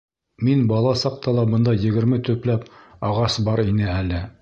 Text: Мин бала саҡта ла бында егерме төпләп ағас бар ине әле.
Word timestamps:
Мин 0.45 0.63
бала 0.71 0.93
саҡта 1.01 1.35
ла 1.41 1.45
бында 1.53 1.77
егерме 1.85 2.21
төпләп 2.31 2.69
ағас 3.11 3.41
бар 3.51 3.67
ине 3.71 3.91
әле. 4.03 4.29